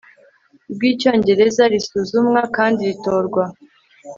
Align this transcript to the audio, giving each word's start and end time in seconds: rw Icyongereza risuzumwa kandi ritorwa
rw 0.73 0.81
Icyongereza 0.91 1.63
risuzumwa 1.73 2.41
kandi 2.55 2.81
ritorwa 2.89 3.43